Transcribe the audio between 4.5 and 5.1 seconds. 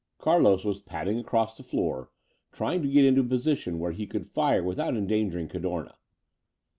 without